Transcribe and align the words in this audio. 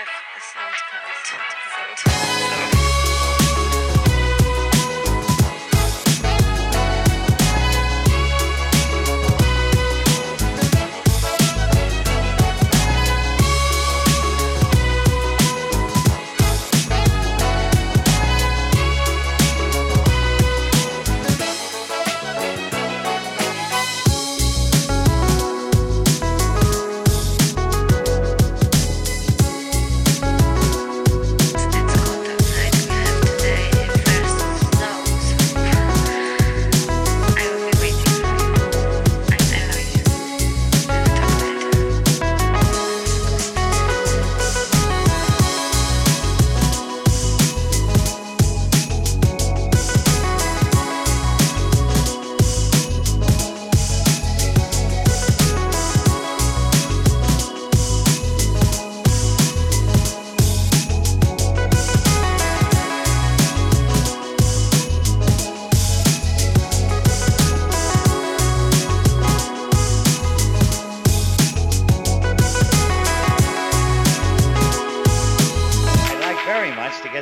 life. 0.00 0.08
It 0.36 0.42
sounds. 2.96 3.09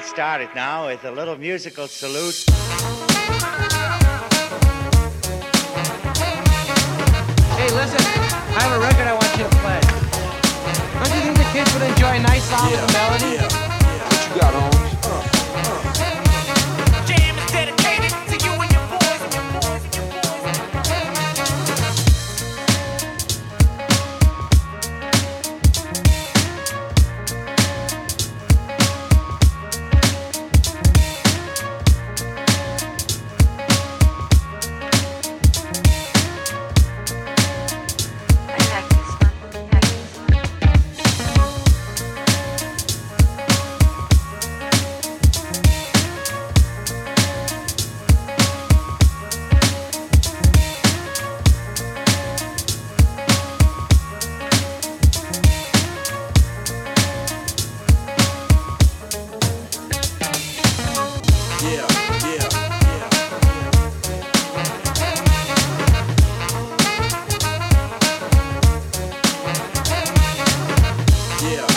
Started 0.04 0.48
now 0.54 0.86
with 0.86 1.04
a 1.04 1.10
little 1.10 1.36
musical 1.36 1.88
salute. 1.88 2.44
Hey, 7.56 7.70
listen, 7.74 8.04
I 8.54 8.60
have 8.62 8.76
a 8.76 8.80
record 8.80 9.06
I 9.06 9.14
want 9.14 9.30
you 9.36 9.44
to 9.44 9.50
play. 9.56 9.80
Don't 10.98 11.14
you 11.14 11.20
think 11.22 11.38
the 11.38 11.44
kids 11.52 11.72
would 11.74 11.82
enjoy 11.82 12.16
a 12.16 12.20
nice 12.20 12.44
song 12.48 12.70
yeah, 12.70 12.80
with 12.80 12.90
a 12.90 12.92
melody? 12.92 13.34
Yeah, 13.34 13.48
yeah. 13.50 13.57
Yeah. 71.40 71.67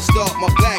start 0.00 0.32
my 0.40 0.48
back. 0.62 0.69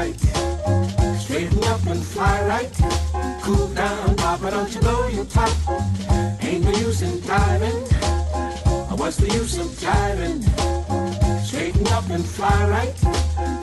Right. 0.00 0.20
Straighten 1.20 1.64
up 1.64 1.84
and 1.86 2.02
fly 2.02 2.36
right. 2.46 2.74
Cool 3.42 3.68
down, 3.68 4.16
Papa, 4.16 4.50
don't 4.50 4.74
you 4.74 4.80
blow 4.80 5.08
your 5.08 5.26
top. 5.26 5.52
Ain't 6.42 6.64
no 6.64 6.70
use 6.70 7.02
in 7.02 7.20
diving. 7.26 7.80
What's 9.00 9.16
the 9.16 9.28
use 9.40 9.58
of 9.58 9.66
jiving? 9.82 10.38
Straighten 11.44 11.86
up 11.88 12.08
and 12.10 12.24
fly 12.24 12.58
right. 12.76 12.96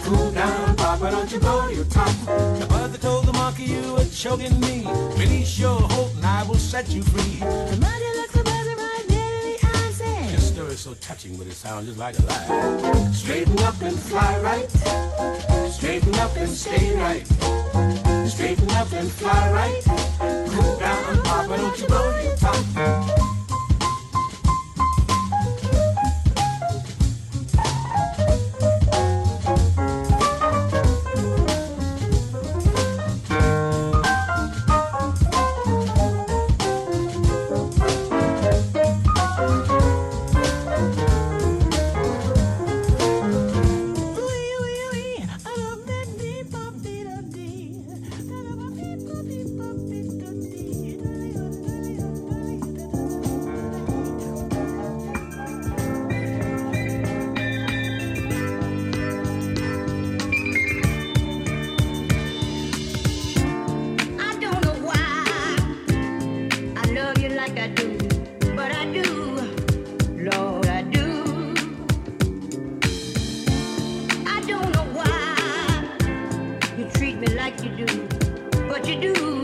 Cool 0.03 0.32
down, 0.32 0.75
Papa, 0.75 1.12
don't 1.12 1.32
you 1.32 1.39
blow 1.39 1.70
your 1.70 1.86
top. 1.86 2.13
The 2.60 2.67
mother 2.70 2.98
told 2.98 3.25
the 3.25 3.34
monkey 3.34 3.63
you 3.63 3.94
were 3.94 4.06
choking 4.06 4.60
me. 4.60 4.86
Release 5.22 5.60
your 5.60 5.79
hope 5.79 6.15
and 6.17 6.25
I 6.25 6.44
will 6.44 6.63
set 6.72 6.89
you 6.89 7.01
free. 7.03 7.39
The 7.39 7.77
mother 7.86 8.12
looks 8.17 8.34
the 8.34 8.44
brother 8.44 8.75
right 8.86 9.06
dead 9.08 9.32
in 9.39 9.44
the 9.51 9.58
eye 9.63 9.86
and 9.86 9.96
said, 9.96 10.32
Your 10.32 10.39
story's 10.39 10.79
so 10.79 10.94
touching, 10.96 11.36
but 11.38 11.48
it 11.48 11.53
sounds 11.53 11.88
just 11.88 12.00
like 12.00 12.17
a 12.20 12.24
lie. 12.24 13.12
Straighten 13.12 13.60
up 13.60 13.82
and 13.82 13.98
fly 13.98 14.39
right. 14.41 15.57
Straighten 15.77 16.15
up 16.15 16.36
and 16.38 16.50
stay 16.50 16.96
right. 16.96 17.24
Straighten 18.27 18.72
up 18.72 18.91
and 18.93 19.12
fly 19.12 19.51
right. 19.51 19.84
Cool 20.50 20.79
down, 20.79 21.07
like 77.36 77.63
you 77.63 77.69
do, 77.86 78.07
but 78.67 78.88
you 78.88 79.00
do, 79.01 79.37